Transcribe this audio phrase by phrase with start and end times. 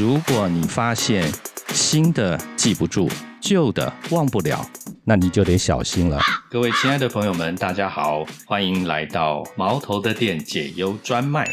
[0.00, 1.30] 如果你发现
[1.74, 3.06] 新的记不住，
[3.38, 4.66] 旧的忘不了，
[5.04, 6.18] 那你就得小心了。
[6.50, 11.46] 各位亲爱的朋友们，大家好，欢迎来到毛头的店解忧专卖。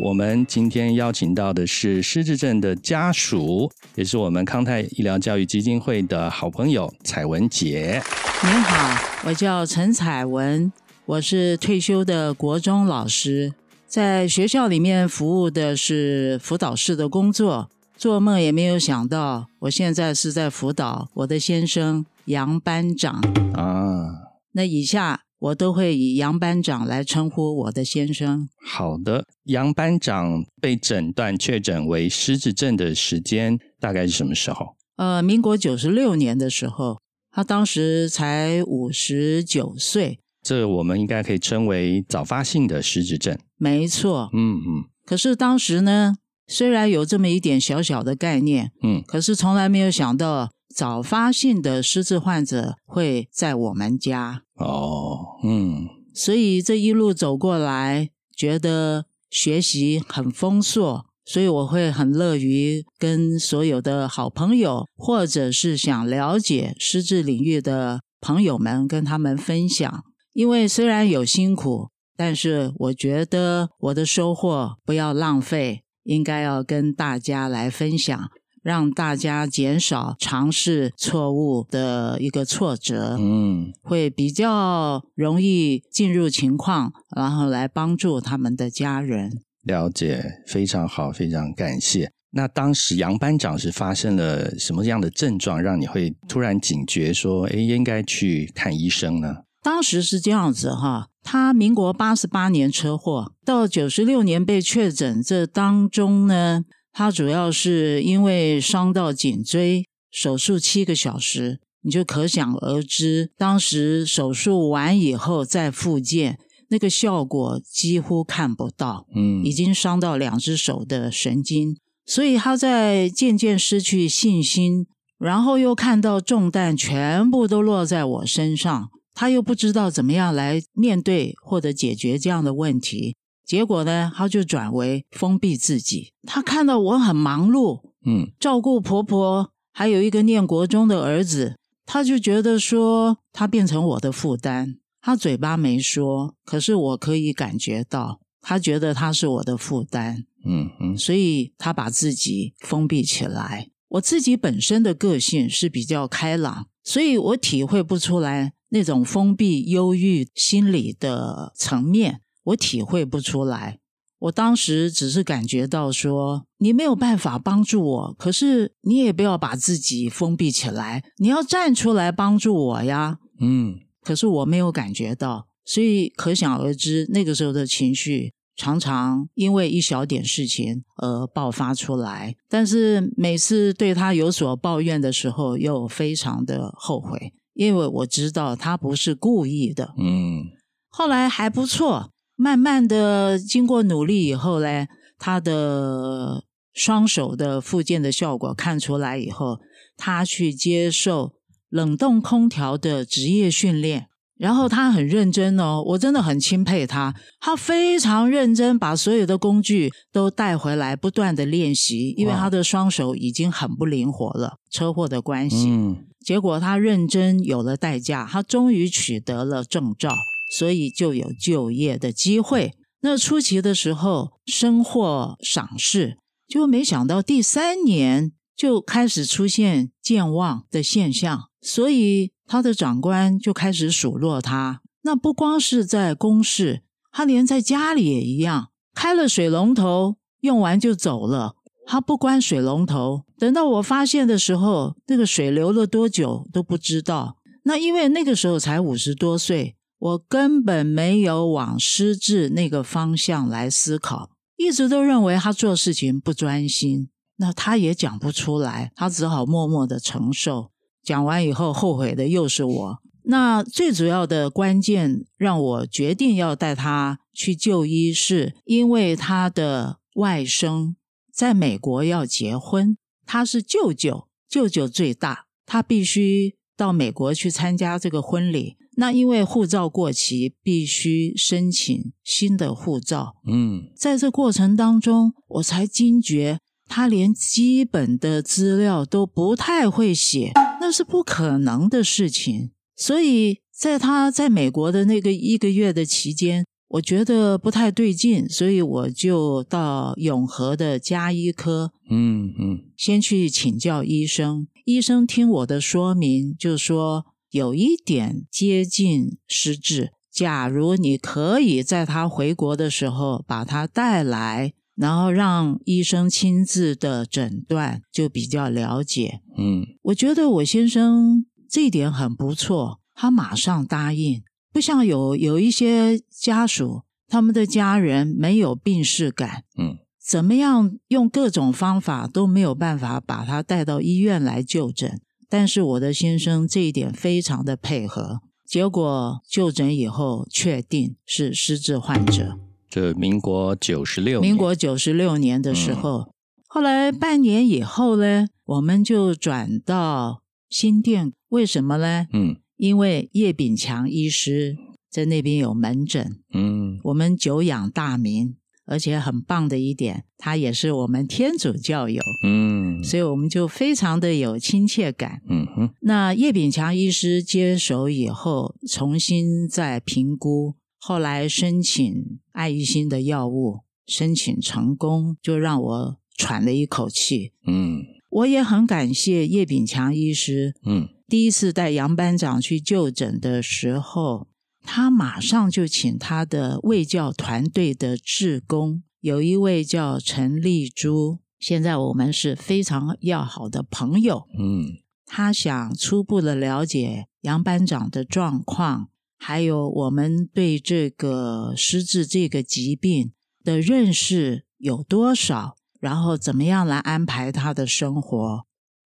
[0.00, 8.02] 我们今天邀请到的是失智症的家属，也是我们康泰医疗教育基金会的好朋友彩文姐。
[8.42, 10.72] 您好，我叫陈彩文，
[11.06, 13.54] 我是退休的国中老师，
[13.86, 17.70] 在学校里面服务的是辅导室的工作。
[18.02, 23.20] 做梦也没有想到，我现在是在辅导我的先生杨班长
[23.54, 24.32] 啊。
[24.54, 28.48] 那以下我都会以杨班长来称呼我的先生。
[28.66, 34.74] 好的，杨班长被诊断确诊为失智症的时间大概是什么时候？
[34.96, 36.98] 呃，民国九十六年的时候，
[37.30, 40.18] 他当时才五十九岁。
[40.42, 43.38] 这我们应该可以称为早发性的失智症。
[43.58, 44.28] 没错。
[44.32, 44.84] 嗯嗯。
[45.06, 46.16] 可是当时呢？
[46.52, 70.04] 虽然有这么一点小小的概念，嗯，可是从来没有想到早发性的失智患者会在我们家哦，嗯，所以这一路走过来，觉得学习很丰硕，所以我会很乐于跟所有的好朋友，或者是想了解失智领域的朋友们，跟他们分享。
[70.34, 75.82] 因为虽然有辛苦，但是我觉得我的收获不要浪费。
[76.04, 78.30] 应该要跟大家来分享，
[78.62, 89.40] 让大家减少尝试错误的一个挫折，嗯，会比较容易进入情况，然后来帮助他们的家人。
[89.62, 92.10] 了解，非常好，非常感谢。
[92.34, 99.44] 那当时杨班长是发生了什么样的症状，让你会突然警觉说，哎，应该去看医生呢？
[99.62, 116.38] 当时是这样子哈，他民国八十八年车祸，到九十六年被确诊，这当中呢，他主要是因为伤到颈椎，手术七个小时，你就可想而知，当时手术完以后再复健，
[116.68, 124.86] 那个效果几乎看不到，嗯，已经伤到两只手的神经，所以他在渐渐失去信心，
[125.18, 128.90] 然后又看到重担全部都落在我身上。
[129.14, 136.12] 他又不知道怎么样来面对或者解决这样的问题，结果呢，他就转为封闭自己。
[136.26, 144.76] 他看到我很忙碌，嗯，照顾婆婆，还有一个念国中的儿子，他就觉得说他变成我的负担。
[145.00, 153.68] 他嘴巴没说，可是我可以感觉到，他觉得他是我的负担，嗯嗯，所以他把自己封闭起来。
[153.88, 158.52] 我自己本身的个性是比较开朗，所以我体会不出来。
[158.72, 163.78] 那种封闭、忧郁心理的层面，我体会不出来。
[164.18, 173.18] 我当时只是感觉到说，你没有办法帮助我，可是你也不要把自己封闭起来，你要站出来帮助我呀。
[173.40, 182.36] 嗯，可是我没有感觉到，所以可想而知，那个时候的情绪常常因为一小点事情而爆发出来。
[182.48, 187.34] 但是每次对他有所抱怨的时候，又非常的后悔。
[187.54, 190.44] 因为我知道他不是故意的，嗯，
[190.88, 194.86] 后来还不错，慢慢的经过努力以后呢，
[195.18, 199.60] 他的双手的复健的效果看出来以后，
[199.96, 201.32] 他去接受
[201.68, 204.08] 冷冻空调的职业训练，
[204.42, 215.96] 然后他很认真哦，我真的很钦佩他，他非常认真，把所有的工具都带回来，不断的练习，因为他的双手已经很不灵活了，车祸的关系，嗯。
[216.24, 220.10] 结果他认真有了代价，他终于取得了证照，
[220.58, 222.72] 所以就有就业的机会。
[223.02, 234.82] 那初期的时候，深获赏识，就没想到第三年就开始出现健忘的现象，所以他的长官就开始数落他。
[235.02, 241.54] 那不光是在公事，他连在家里也一样，开了水龙头用完就走了。
[241.86, 247.38] 他不关水龙头，等到我发现的时候，那个水流了多久都不知道。
[247.64, 257.08] 那因为那个时候才五十多岁，我根本没有往失智那个方向来思考，一直都认为他做事情不专心。
[257.36, 260.70] 那他也讲不出来，他只好默默的承受。
[261.02, 262.98] 讲完以后，后悔的又是我。
[263.24, 270.94] 那最主要的关键让我决定要带他去就医，是因为他的外甥。
[271.32, 278.76] 在美国要结婚，他是舅舅，舅舅最大，他必须到美国去参加这个婚礼。
[278.96, 283.36] 那因为护照过期，必须申请新的护照。
[283.46, 286.58] 嗯，在这过程当中，我才惊觉
[286.92, 292.70] 他连基本的资料都不太会写，那是不可能的事情。
[292.94, 304.66] 所以在他在美国的那个一个月的期间，我觉得不太对劲，所以我就到永和的加医科，嗯嗯先去请教医生。
[304.84, 310.10] 医生听我的说明，就说有一点接近失智。
[310.30, 319.40] 假如你可以在他回国的时候把他带来，然后让医生亲自的诊断，就比较了解。
[319.56, 324.42] 嗯我觉得我先生这一点很不错，他马上答应。
[324.72, 335.20] 不像有有一些家属，他们的家人没有病逝感，嗯怎么样用各种方法都没有办法把他带到医院来就诊。
[335.48, 342.58] 但是我的先生这一点非常的配合，结果就诊以后确定是失智患者。
[342.92, 346.34] 这民国九十六，民国九十六年的时候，
[346.68, 351.32] 后来半年以后呢，我们就转到新店。
[351.48, 352.26] 为什么呢？
[352.34, 354.76] 嗯因为叶炳强医师
[355.10, 365.40] 在那边有门诊，嗯我们久仰大名，而且很棒的一点，他也是我们天主教友，嗯所以我们就非常的有亲切感。
[365.48, 377.52] 嗯哼那叶炳强医师接手以后，重新再评估，后来申请爱益新的药物，申请成功，就让我喘了一口气。
[377.66, 384.48] 嗯我也很感谢叶炳强医师，嗯第一次带杨班长去就诊的时候，
[384.82, 394.46] 他马上就请他的卫教团队的志工，有一位叫陈丽珠，现在我们是非常要好的朋友。
[394.58, 399.08] 嗯他想初步的了解杨班长的状况，
[399.44, 403.32] 还有我们对这个失智这个疾病
[403.64, 408.64] 的认识有多少，然后怎么样来安排他的生活。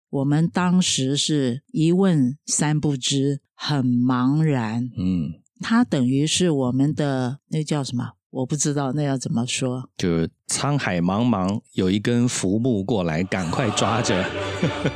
[0.10, 4.92] 我们当时是一问三不知，很茫然。
[4.98, 8.12] 嗯，他等于是我们的那叫什么？
[8.32, 9.90] 我不知道那要怎么说。
[9.96, 14.30] 就沧海茫茫，有一根浮木过来，赶快抓着。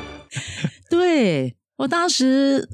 [0.92, 2.68] 对我当时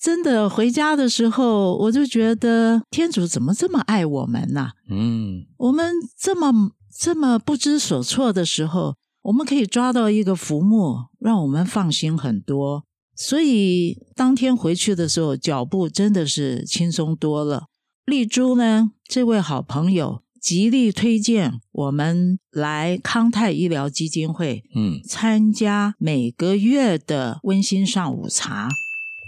[0.00, 12.84] 真的回家的时候，我就觉得天主怎么这么爱我们呐、嗯我们这么这么不知所措的时候，我们可以抓到一个浮木，让我们放心很多。
[13.14, 17.66] 所以当天回去的时候，脚步真的是轻松多了。
[18.04, 28.68] 丽珠呢，这位好朋友极力推荐我们来康泰医疗基金会嗯参加每个月的温馨上午茶，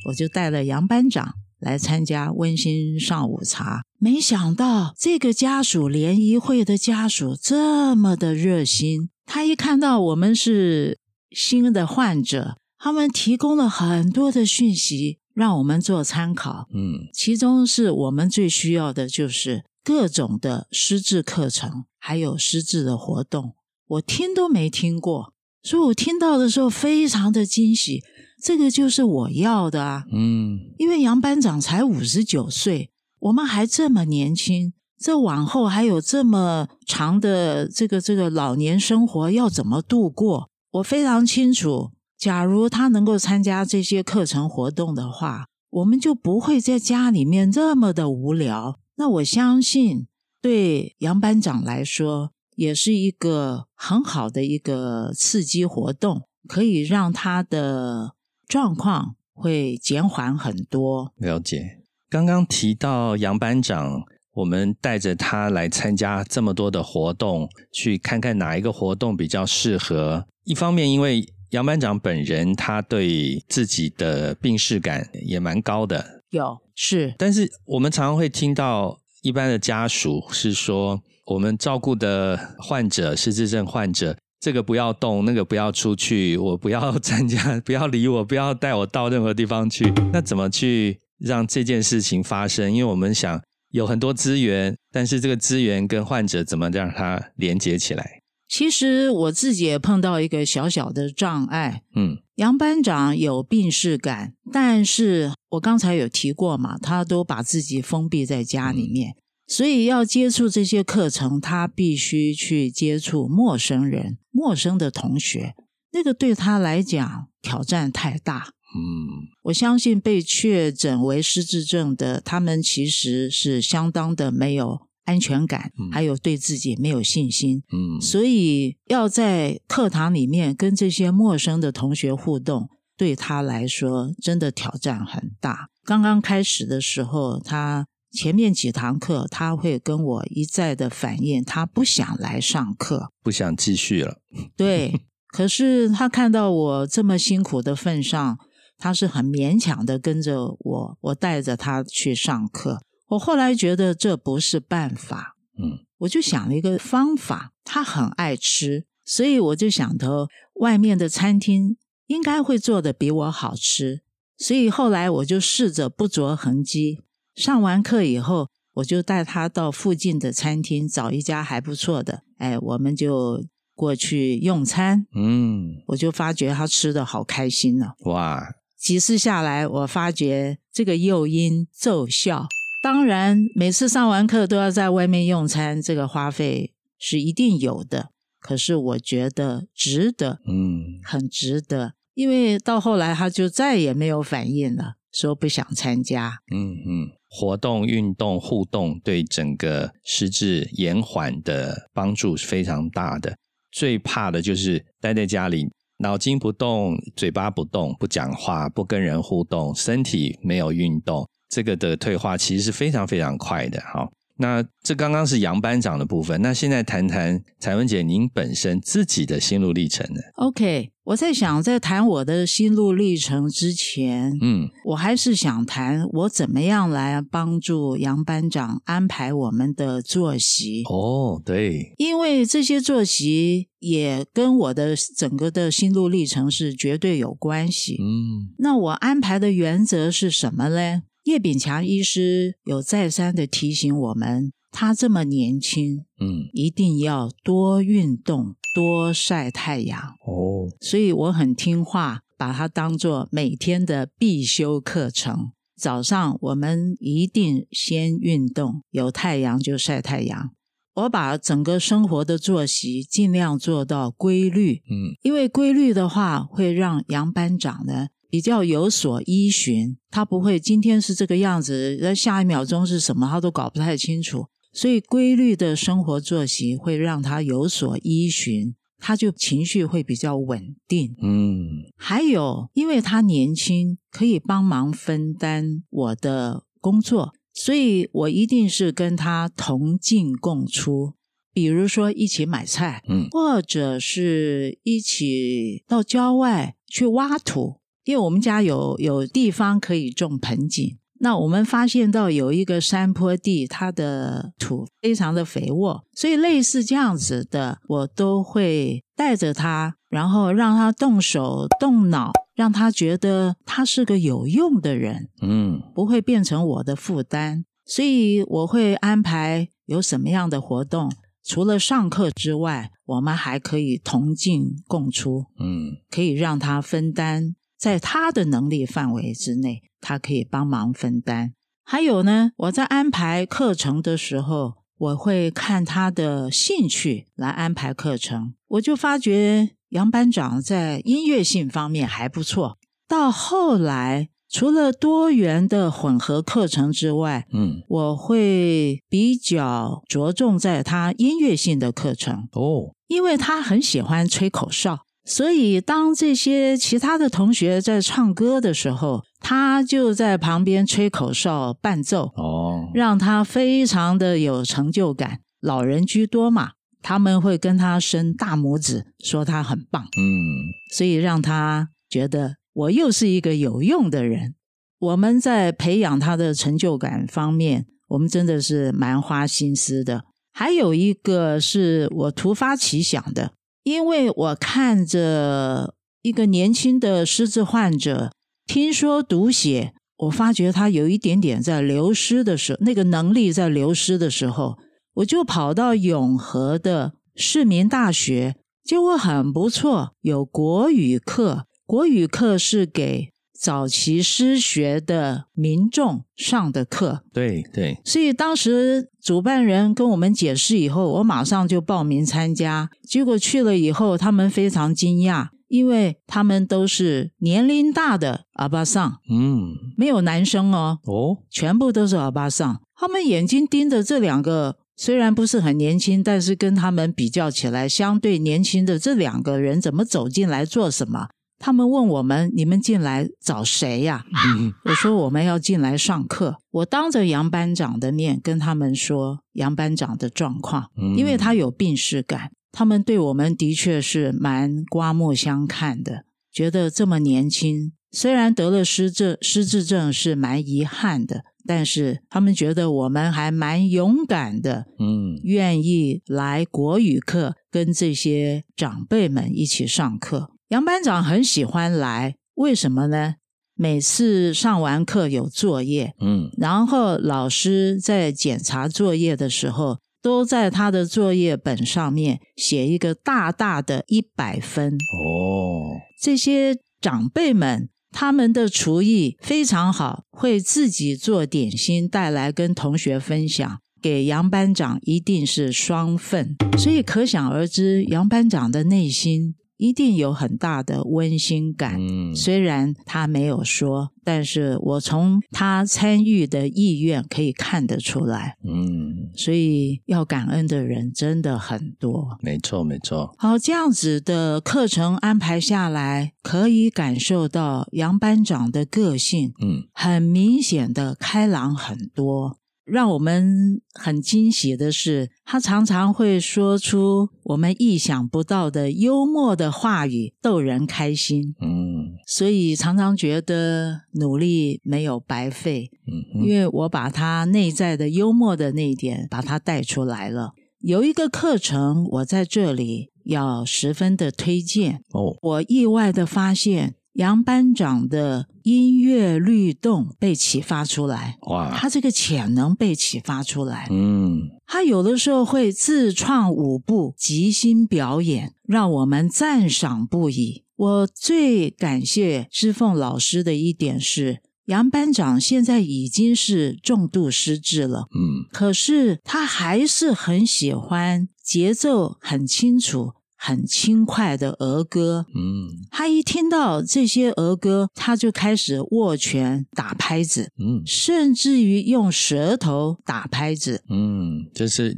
[0.04, 3.82] 我就带了杨班长来参加温馨上午茶。
[3.98, 10.98] 没想到这个家属联谊会的家属这么的热心，他一看到我们是
[11.30, 16.68] 新的患者，他们提供了很多的讯息让我们做参考。
[16.74, 23.54] 嗯其中是我们最需要的就是各种的失智课程，还有失智的活动，
[23.88, 28.02] 我听都没听过，所以我听到的时候非常的惊喜，
[28.44, 30.04] 这个就是我要的啊！
[30.12, 40.50] 嗯因为杨班长才五十九岁，我们还这么年轻，这往后还有这么长的这个这个老年生活要怎么度过？
[40.72, 48.78] 我非常清楚，假如他能够参加这些课程活动的话，我们就不会在家里面这么的无聊。
[48.96, 50.06] 那我相信，
[50.42, 58.12] 对杨班长来说，也是一个很好的一个刺激活动，可以让他的
[58.48, 61.12] 状况会减缓很多。
[61.16, 61.80] 了解。
[62.08, 64.02] 刚刚提到杨班长，
[64.34, 70.26] 我们带着他来参加这么多的活动，去看看哪一个活动比较适合。
[70.44, 89.90] 一方面，因为杨班长本人他对自己的病视感也蛮高的，有是但是我们常常会听到一般的家属是说，我们照顾的患者失智症患者，这个不要动，那个不要出去，我不要参加，不要理我，不要带我到任何地方去。
[90.12, 92.70] 那怎么去让这件事情发生？
[92.70, 98.20] 因为我们想有很多资源，但是这个资源跟患者怎么让它连接起来？
[98.46, 101.80] 其实我自己也碰到一个小小的障碍。
[101.96, 109.14] 嗯杨班长有病视感，但是我刚才有提过嘛，他都把自己封闭在家里面，
[109.46, 115.54] 所以要接触这些课程，他必须去接触陌生人、陌生的同学，
[115.92, 118.50] 那个对他来讲挑战太大。
[118.76, 127.62] 嗯我相信被确诊为失智症的，他们其实是相当的没有安全感，嗯还有对自己没有信心。
[127.72, 135.68] 嗯，所以要在课堂里面跟这些陌生的同学互动，对他来说真的挑战很大。
[135.84, 143.10] 刚刚开始的时候，他前面几堂课他会跟我一再的反映，他不想来上课。
[143.22, 144.20] 不想继续了。
[144.56, 148.38] 对，可是他看到我这么辛苦的份上，
[148.78, 152.80] 他是很勉强的跟着我，我带着他去上课。
[153.08, 157.52] 我后来觉得这不是办法，嗯，我就想了一个方法。
[157.64, 160.28] 他很爱吃，所以我就想头
[160.60, 164.02] 外面的餐厅应该会做的比我好吃，
[164.36, 167.00] 所以后来我就试着不着痕迹。
[167.34, 175.06] 上完课以后，我就带他到附近的餐厅找一家还不错的，哎，我们就过去用餐。
[175.14, 182.46] 嗯，我就发觉他吃的好开心呢、哇，几次下来，我发觉这个诱因奏效。
[182.82, 188.10] 当然，每次上完课都要在外面用餐，这个花费是一定有的。
[188.38, 196.40] 可是我觉得值得，嗯，很值得，因为到后来他就再也没有反应了，说不想参加。
[196.52, 203.34] 嗯嗯，活动、运动、互动对整个失智延缓的帮助是非常大的。
[203.72, 213.80] 最怕的就是待在家里，脑筋不动，嘴巴不动，不讲话，不跟人互动，身体没有运动，这个的退化其实是非常非常快的。
[213.80, 230.82] 哈，那这刚刚是杨班长的部分，那现在谈谈彩文姐您本身自己的心路历程呢？OK，我在想，在谈我的心路历程之前，嗯我还是想谈我怎么样来帮助杨班长安排我们的作息。
[230.90, 237.98] 哦，对，因为这些作息也跟我的整个的心路历程是绝对有关系。
[238.00, 241.02] 嗯那我安排的原则是什么呢？
[241.24, 249.98] 叶炳强医师有再三的提醒我们，他这么年轻，嗯，一定要多运动，多晒太阳。
[250.26, 255.52] 哦，所以我很听话，把它当做每天的必修课程。
[255.76, 260.50] 早上我们一定先运动，有太阳就晒太阳。
[260.94, 274.46] 我把整个生活的作息尽量做到规律，嗯因为规律的话会让杨班长呢比较有所依循，他不会今天是这个样子，那下一秒钟是什么，他都搞不太清楚。
[274.72, 281.14] 所以规律的生活作息会让他有所依循，他就情绪会比较稳定。
[281.22, 291.14] 嗯还有，因为他年轻，可以帮忙分担我的工作，所以我一定是跟他同进共出。
[291.52, 300.96] 比如说，一起买菜，嗯或者是一起到郊外去挖土，因为我们家有有地方可以种盆景。
[301.20, 315.30] 那我们发现到有一个山坡地，它的土非常的肥沃，所以类似这样子的，我都会带着他，然后让他动手动脑，让他觉得他是个有用的人。
[315.40, 321.10] 嗯不会变成我的负担，所以我会安排有什么样的活动。
[321.42, 331.52] 除了上课之外，我们还可以同进共出，嗯可以让他分担，在他的能力范围之内，他可以帮忙分担。
[331.84, 338.54] 还有呢，我在安排课程的时候，我会看他的兴趣来安排课程。
[338.68, 342.78] 我就发觉杨班长在音乐性方面还不错。
[343.06, 355.00] 到后来，除了多元的混合课程之外，嗯，我会比较着重在他音乐性的课程，哦，因为他很喜欢吹口哨。
[355.24, 365.40] 所以，当这些其他的同学在唱歌的时候，他就在旁边吹口哨伴奏，哦，让他非常的有成就感。
[365.60, 374.54] 老人居多嘛，他们会跟他伸大拇指，说他很棒，嗯所以让他觉得我又是一个有用的人。
[374.98, 380.24] 我们在培养他的成就感方面，我们真的是蛮花心思的。
[380.52, 383.52] 还有一个是我突发奇想的，
[383.84, 388.32] 因为我看着一个年轻的失智患者，
[388.66, 394.78] 听说读写，我发觉他有一点点在流失的时候，那个能力在流失的时候，
[395.16, 401.66] 我就跑到永和的市民大学，结果很不错，有国语课。
[401.84, 412.90] 国语课是给早期失学的民众上的课，对对，所以当时主办人跟我们解释以后，我马上就报名参加。
[413.08, 422.82] 结果去了以后，他们非常惊讶，因为他们都是年龄大的阿巴桑，嗯，没有男生哦，哦，全部都是阿巴桑。
[422.96, 431.28] 他们眼睛盯着这两个虽然不是很年轻，但是跟他们比较起来，相对年轻的这两个人怎么走进来做什么？
[431.58, 434.24] 他们问我们：“你们进来找谁呀？”
[434.84, 442.50] 我说：“我们要进来上课。”我当着杨班长的面跟他们说杨班长的状况，因为他有病史感。
[442.72, 460.50] 他们对我们的确是蛮刮目相看的，觉得这么年轻，虽然得了失智、失智症是蛮遗憾的，但是他们觉得我们还蛮勇敢的，嗯，愿意来国语课跟这些长辈们一起上课。
[460.74, 463.36] 杨班长很喜欢来，为什么呢？
[463.76, 474.94] 每次上完课有作业，嗯，然后老师在检查作业的时候，都在他的作业本上面写一个大大的一百分。
[474.94, 489.54] 哦，这些长辈们他们的厨艺非常好，会自己做点心带来跟同学分享，给杨班长一定是双份，所以可想而知杨班长的内心。
[489.84, 492.00] 一定有很大的温馨感。
[492.00, 498.56] 嗯，虽然他没有说，但是我从他参与的意愿可以看得出来。
[498.64, 502.38] 嗯，所以要感恩的人真的很多。
[502.40, 503.34] 没错，没错。
[503.36, 512.56] 好，这样子的课程安排下来，可以感受到杨班长的个性，嗯，很明显的开朗很多。
[512.84, 521.54] 让我们很惊喜的是，他常常会说出我们意想不到的幽默的话语，逗人开心。
[521.60, 525.90] 嗯，所以常常觉得努力没有白费。
[526.06, 530.52] 嗯，因为我把他内在的幽默的那一点把他带出来了。
[530.80, 535.00] 有一个课程，我在这里要十分的推荐。
[535.12, 536.96] 哦，我意外的发现。
[537.14, 541.76] 杨班长的音乐律动被启发出来，哇！
[541.76, 550.64] 他这个潜能被启发出来，嗯，他有的时候会自创舞步，即兴表演，让我们赞赏不已。
[550.76, 563.12] 我最感谢知凤老师的一点是，杨班长现在已经是重度失智了，嗯，可是他还是很喜欢节奏很清楚。
[563.46, 574.96] 很轻快的儿歌，嗯，他一听到这些儿歌，他就开始握拳打拍子，嗯，甚至于用舌头打拍子，嗯，就是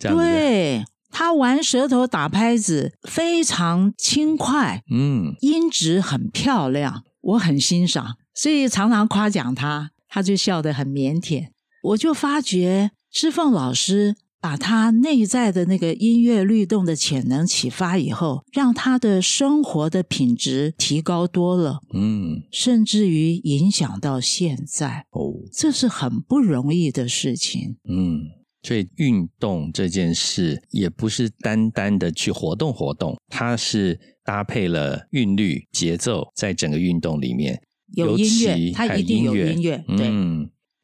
[0.00, 11.50] 对他玩舌头打拍子非常轻快，嗯，音质很漂亮，我很欣赏，所以常常夸奖他，他就笑得很腼腆，
[11.84, 14.16] 我就发觉师凤老师。
[14.44, 28.20] 把他内在的那个音乐律动的潜能启发以后，让他的生活的品质提高多了，嗯，甚至于影响到现在，哦，这是很不容易的事情，嗯，
[28.62, 37.62] 所以运动这件事也不是单单的去活动活动，它是搭配了韵律节奏，在整个运动里面。
[37.94, 40.10] 有音乐，它一定有音乐，对。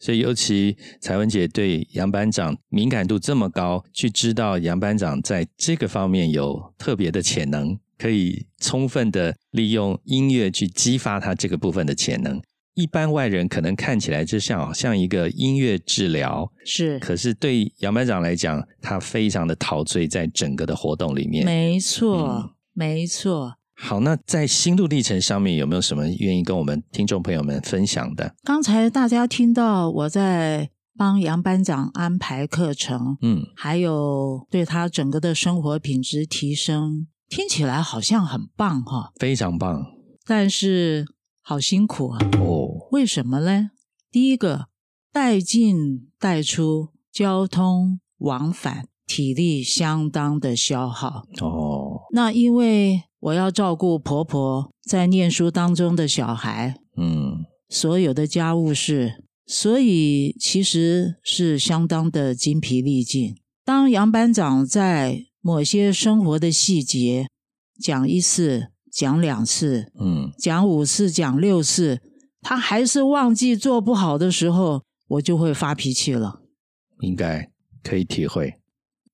[0.00, 12.40] 所以，尤其彩文姐对杨班长敏感度这么高，去知道杨班长在这个方面有特别的潜能，可以充分的利用音乐去激发他这个部分的潜能。
[12.74, 21.44] 一般外人可能看起来就像像一个音乐治疗，是，可是对杨班长来讲，他非常的陶醉在整个的活动里面。
[21.44, 23.56] 没错，没错。
[23.82, 28.34] 好，那在心路历程上面有没有什么愿意跟我们听众朋友们分享的？
[28.44, 39.82] 刚才大家听到我在帮杨班长安排课程，嗯，还有对他整个的生活品质提升，听起来好像很棒哈，非常棒，
[40.26, 41.06] 但是
[41.40, 42.18] 好辛苦啊！
[42.38, 43.70] 哦，为什么呢？
[44.12, 44.66] 第一个
[45.10, 52.02] 带进带出交通往返，体力相当的消耗哦。
[52.12, 53.02] 那因为。
[53.22, 63.34] 我要照顾婆婆在念书当中的小孩，嗯，所有的家务事，所以其实是相当的精疲力尽。
[63.62, 67.26] 当杨班长在某些生活的细节
[67.78, 72.00] 讲一次、讲两次，嗯，讲五次、讲六次，
[72.40, 76.40] 他还是忘记做不好的时候，我就会发脾气了。
[77.00, 77.50] 应该
[77.82, 78.54] 可以体会，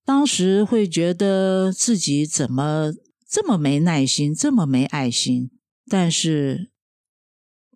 [0.07, 2.95] 当时会觉得自己怎么。
[3.29, 5.51] 这么没耐心，这么没爱心，
[5.91, 6.71] 但是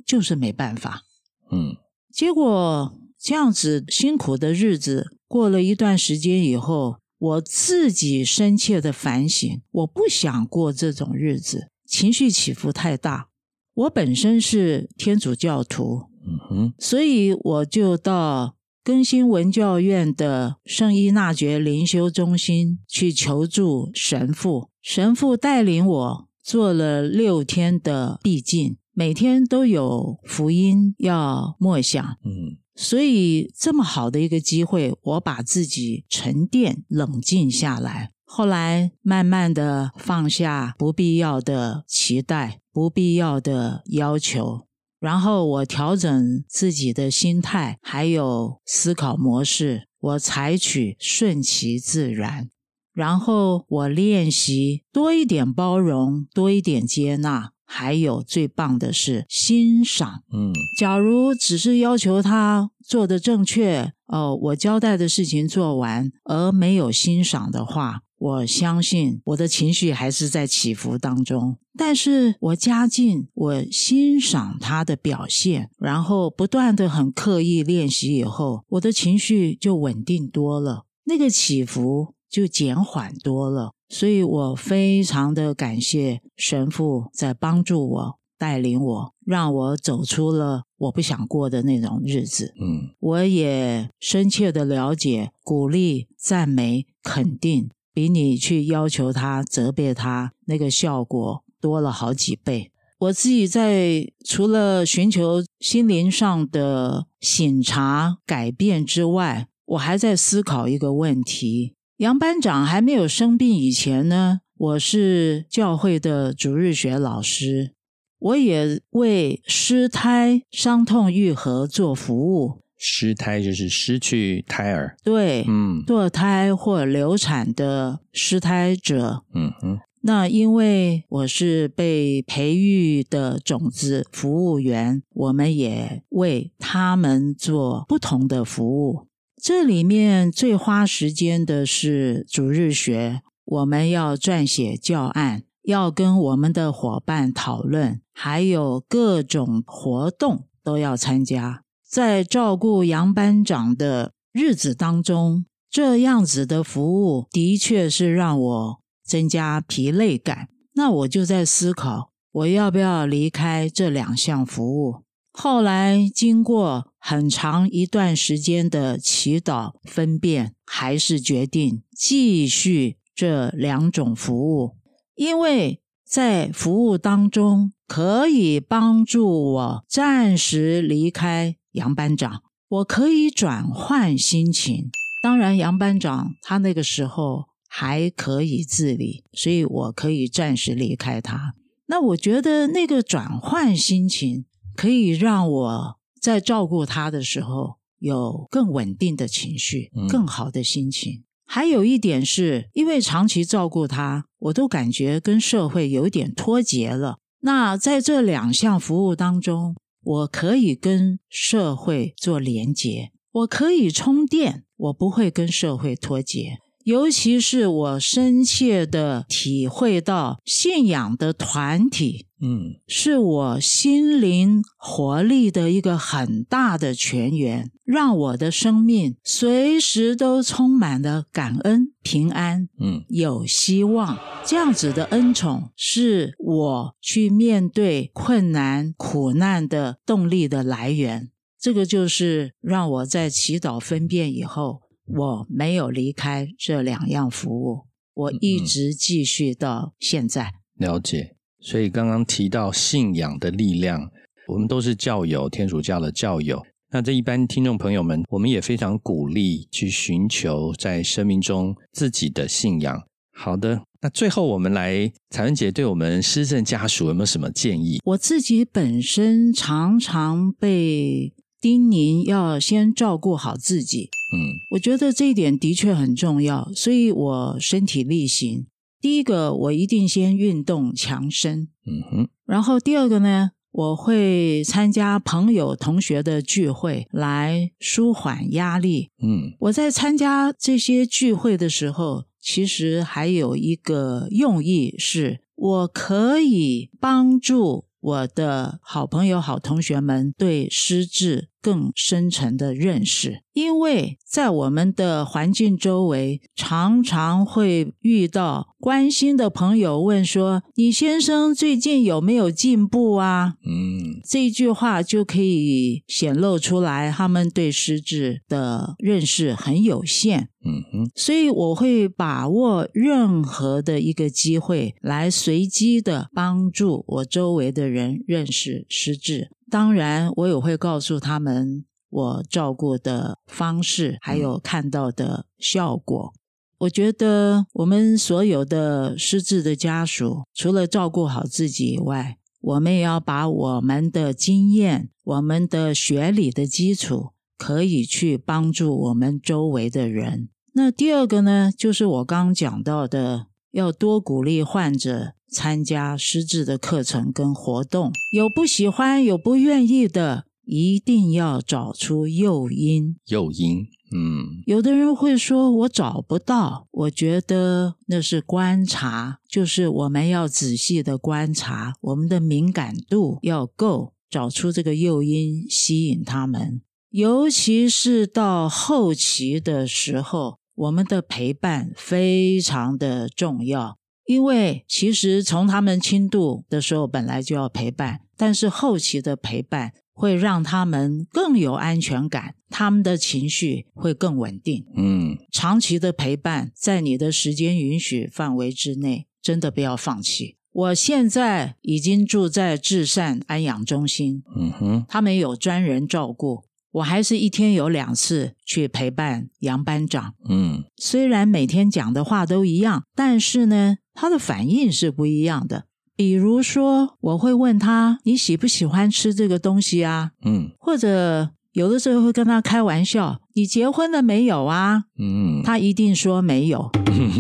[0.07, 1.03] 就是没办法。
[1.51, 1.77] 嗯，
[2.13, 13.29] 结果这样子辛苦的日子过了一段时间以后，我自己深切的反省，我不想过这种日子，情绪起伏太大。
[13.75, 32.03] 我本身是天主教徒，嗯哼，所以我就到更新文教院的圣依纳爵灵修中心去求助神父，神父带领我做了六天的闭境，每天都有福音要默想。
[32.25, 38.13] 嗯所以这么好的一个机会，我把自己沉淀、冷静下来。
[38.25, 44.63] 后来慢慢的放下不必要的期待、不必要的要求，
[45.01, 52.51] 然后我调整自己的心态，还有思考模式，我采取顺其自然。
[52.93, 60.23] 然后我练习多一点包容，多一点接纳，还有最棒的是欣赏。
[60.33, 71.57] 嗯假如只是要求他做的正确，哦，我交代的事情做完，而没有欣赏的话，我相信我的情绪还是在起伏当中。
[71.77, 83.73] 但是我加进我欣赏他的表现，然后不断的很刻意练习以后，我的情绪就稳定多了，那个起伏就减缓多了。
[83.89, 92.55] 所以我非常的感谢神父在帮助我、带领我，让我走出了我不想过的那种日子。
[92.61, 102.71] 嗯我也深切的了解，鼓励、赞美、肯定，比你去要求他、责备他那个效果多了好几倍。
[102.99, 117.73] 我自己在除了寻求心灵上的醒察、改变之外，我还在思考一个问题：杨班长还没有生病以前呢，我是教会的主日学老师，
[118.19, 122.61] 我也为失胎伤痛愈合做服务。
[122.83, 124.97] 失胎就是失去胎儿。
[125.05, 139.07] 对，嗯堕胎或流产的失胎者，嗯哼那因为我是被培育的种子服务员，我们也为他们做不同的服务。
[139.43, 151.63] 这里面最花时间的是主日学，我们要撰写教案，要跟我们的伙伴讨论，还有各种活动都要参加。
[151.91, 160.49] 在照顾杨班长的日子当中，这样子的服务的确是让我增加疲累感。
[160.75, 165.03] 那我就在思考，我要不要离开这两项服务？
[165.33, 174.77] 后来经过很长一段时间的祈祷分辨，还是决定继续这两种服务，
[175.17, 184.91] 因为在服务当中可以帮助我暂时离开杨班长，我可以转换心情。
[185.23, 191.55] 当然，杨班长他那个时候还可以自理，所以我可以暂时离开他。
[191.87, 194.45] 那我觉得那个转换心情，
[194.77, 201.25] 可以让我在照顾他的时候有更稳定的情绪嗯，更好的心情。
[201.45, 207.19] 还有一点是，因为长期照顾他，我都感觉跟社会有一点脱节了。
[207.41, 216.59] 那在这两项服务当中，我可以跟社会做连接，我可以充电，我不会跟社会脱节。
[216.91, 234.19] 尤其是我深切的体会到，信仰的团体嗯是我心灵活力的一个很大的泉源，让我的生命随时都充满了感恩、平安、嗯有希望。
[234.45, 241.31] 这样子的恩宠是我去面对困难、苦难的动力的来源。
[241.61, 244.81] 这个就是让我在祈祷分辨以后，
[245.15, 250.53] 我没有离开这两样服务，我一直继续到现在。
[250.77, 251.37] 了解。
[251.63, 254.11] 所以刚刚提到信仰的力量，
[254.49, 256.63] 我们都是教友，天主教的教友。
[256.93, 263.03] 那这一般听众朋友们，我们也非常鼓励去寻求在生命中自己的信仰。
[263.33, 268.01] 好的，那最后我们来，彩文姐对我们施政家属有没有什么建议？
[268.05, 274.57] 我自己本身常常被叮咛要先照顾好自己，嗯。
[274.71, 278.67] 我觉得这一点的确很重要，所以我身体力行。
[279.01, 282.29] 第一个，我一定先运动强身，嗯哼。
[282.47, 289.11] 然后第二个呢，我会参加朋友、同学的聚会来舒缓压力。
[289.23, 289.53] 嗯。
[289.61, 320.49] 我在参加这些聚会的时候，其实还有一个用意是，我可以帮助我的好朋友、好同学们对失智更深层的认识，因为在我们的环境周围，常常会遇到关心的朋友问说：“你先生最近有没有进步啊？”嗯这一句话就可以显露出来，他们对失智的认识很有限。
[320.63, 329.51] 嗯哼，所以我会把握任何的一个机会，来随机的帮助我周围的人认识失智。
[329.71, 336.33] 当然，我也会告诉他们我照顾的方式，还有看到的效果。
[336.79, 350.49] 我觉得我们所有的失智的家属，除了照顾好自己以外，我们也要把我们的经验、我们的学理的基础，可以去帮助我们周围的人。
[350.73, 358.13] 那第二个呢，就是我刚刚讲到的，要多鼓励患者参加失智的课程跟活动。
[358.33, 363.17] 有不喜欢、有不愿意的，一定要找出诱因。
[363.27, 376.83] 诱因，嗯有的人会说：“我找不到。”我觉得那是观察，就是我们要仔细的观察，我们的敏感度要够，找出这个诱因，吸引他们。
[377.11, 394.87] 尤其是到后期的时候，我们的陪伴非常的重要，因为其实从他们轻度的时候本来就要陪伴，但是后期的陪伴会让他们更有安全感，他们的情绪会更稳定。
[394.97, 400.57] 嗯长期的陪伴，在你的时间允许范围之内，真的不要放弃。
[400.73, 406.63] 我现在已经住在至善安养中心，嗯哼，他们有专人照顾，
[406.93, 410.35] 我还是一天有两次去陪伴杨班长。
[410.49, 415.85] 嗯虽然每天讲的话都一样，但是呢，他的反应是不一样的。
[416.17, 426.91] 比如说，我会问他：“你喜不喜欢吃这个东西啊？”嗯或者有的时候会跟他开玩笑：“你结婚了没有啊？”嗯，他一定说没有。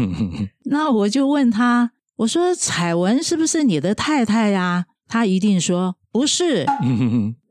[0.64, 6.66] 那我就问他：“我说彩文是不是你的太太呀？”他一定说不是。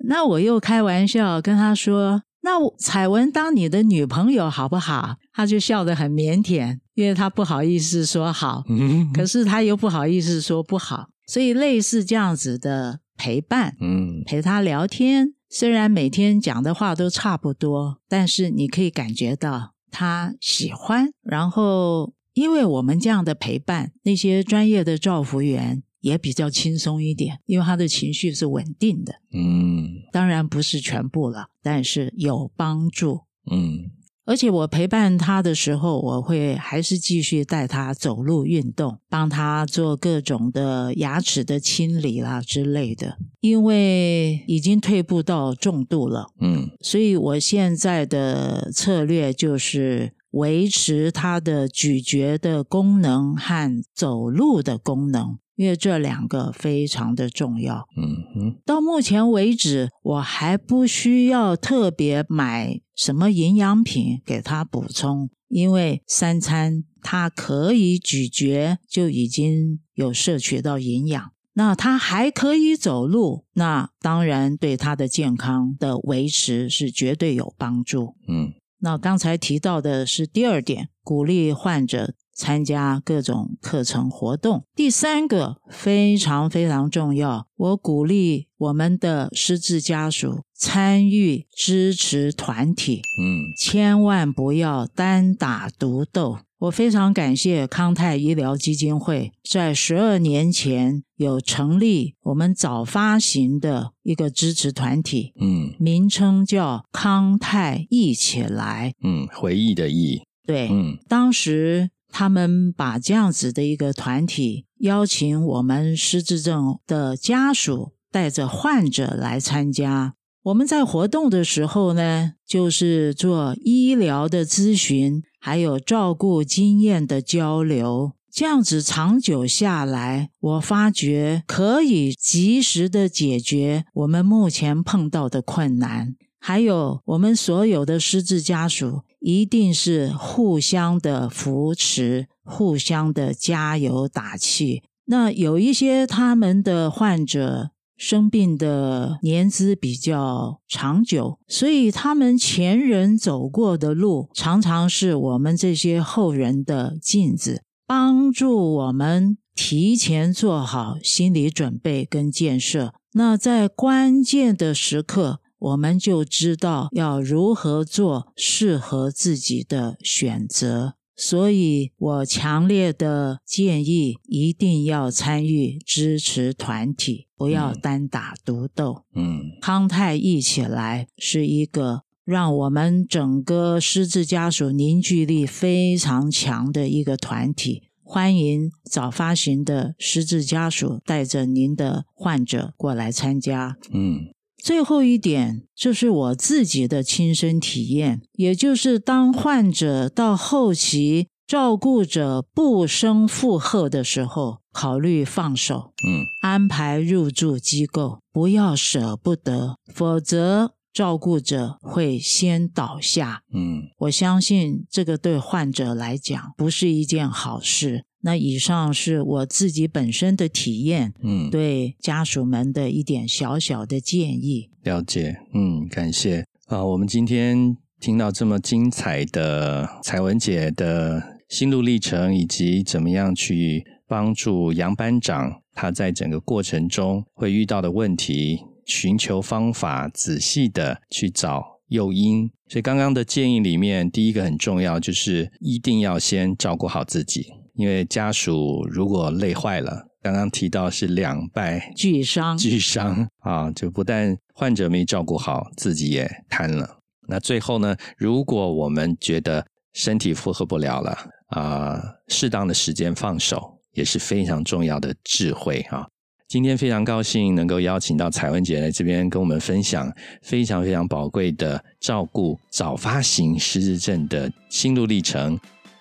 [0.06, 21.10] 那我又开玩笑跟他说：“那彩文当你的女朋友好不好？”他就笑得很腼腆，因为他不好意思说好，嗯可是他又不好意思说不好，所以类似这样子的陪伴，嗯陪他聊天，虽然每天讲的话都差不多，但是你可以感觉到他喜欢。
[21.24, 29.16] 然后，因为我们这样的陪伴，那些专业的照服员也比较轻松一点，因为他的情绪是稳定的。
[29.34, 33.22] 嗯当然不是全部了，但是有帮助。
[33.52, 33.92] 嗯
[34.26, 43.18] 而且我陪伴他的时候，我会还是继续带他走路运动，帮他做各种的牙齿的清理啦之类的。
[43.40, 57.86] 因为已经退步到重度了，嗯所以我现在的策略就是维持他的咀嚼的功能和走路的功能，因为这两个非常的重要。
[57.98, 71.32] 嗯哼，到目前为止，我还不需要特别买什么营养品给他补充，因为三餐他可以咀嚼，就已经有摄取到营养。
[71.56, 78.16] 那他还可以走路，那当然对他的健康的维持是绝对有帮助。
[78.30, 84.64] 嗯那刚才提到的是第二点，鼓励患者参加各种课程活动。
[84.74, 96.40] 第三个非常非常重要，我鼓励我们的失智家属参与支持团体，嗯千万不要单打独斗。
[96.60, 108.94] 我非常感谢康泰医疗基金会在十二年前有成立我们早发行的一个支持团体，嗯名称叫康泰一起来。
[109.02, 120.16] 嗯，回忆的忆，对，嗯当时他们把这样子的一个团体邀请我们失智症的家属带着患者来参加。
[120.44, 128.14] 我们在活动的时候呢，就是做医疗的咨询，还有照顾经验的交流。
[128.32, 136.16] 这样子长久下来，我发觉可以及时的解决我们目前碰到的困难。
[136.40, 144.84] 还有我们所有的失智家属，一定是互相的扶持，互相的加油打气。
[145.06, 162.94] 那有一些他们的患者生病的年资比较长久，所以他们前人走过的路，常常是我们这些后人的镜子，帮助我们提前做好心理准备跟建设。
[163.14, 170.96] 那在关键的时刻，我们就知道要如何做适合自己的选择。
[171.16, 179.04] 所以我强烈的建议，一定要参与支持团体，不要单打独斗。
[179.14, 187.84] 嗯康泰一起来是一个让我们整个失智家属凝聚力非常强的一个团体。
[188.02, 193.76] 欢迎早发行的失智家属带着您的患者过来参加。
[193.92, 213.42] 嗯最后一点，这是我自己的亲身体验，也就是当患者到后期，照顾者不胜负荷的时候，考虑放手，嗯安排入住机构，不要舍不得，否则照顾者会先倒下。
[213.54, 218.04] 嗯我相信这个对患者来讲不是一件好事。
[218.22, 224.70] 那以上是我自己本身的体验，嗯，对家属们的一点小小的建议。
[224.84, 242.52] 了解，嗯，感谢啊、我们今天听到这么精彩的彩文姐的心路历程，以及怎么样去帮助杨班长他在整个过程中会遇到的问题，寻求方法，仔细的去找诱因。
[242.68, 247.48] 所以刚刚的建议里面，第一个很重要，就是一定要先照顾好自己，
[247.80, 256.98] 因为家属如果累坏了，刚刚提到是两败俱伤，巨伤啊，就不但患者没照顾好，自己也瘫了。
[257.30, 261.18] 那最后呢，如果我们觉得身体负荷不了了
[261.52, 266.06] 啊、适当的时间放手也是非常重要的智慧啊。
[266.50, 270.12] 今天非常高兴能够邀请到彩文姐来这边跟我们分享
[270.42, 275.58] 非常非常宝贵的照顾早发型失智症的心路历程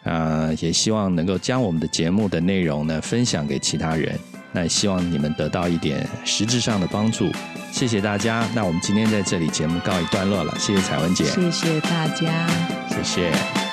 [0.08, 4.18] 啊、也希望能够将我们的节目的内容呢分享给其他人。
[4.50, 7.30] 那也希望你们得到一点实质上的帮助，
[7.70, 8.48] 谢谢大家。
[8.54, 12.48] 那我们今天在这里节目告一段落了，谢谢彩文姐，谢谢大家。
[12.88, 13.67] 谢谢。